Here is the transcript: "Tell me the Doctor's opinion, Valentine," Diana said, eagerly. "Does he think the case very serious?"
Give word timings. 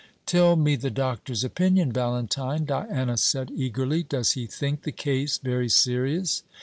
"Tell 0.25 0.55
me 0.55 0.75
the 0.77 0.89
Doctor's 0.89 1.43
opinion, 1.43 1.91
Valentine," 1.93 2.65
Diana 2.65 3.17
said, 3.17 3.51
eagerly. 3.55 4.01
"Does 4.01 4.31
he 4.31 4.47
think 4.47 4.81
the 4.81 4.91
case 4.91 5.37
very 5.37 5.69
serious?" 5.69 6.41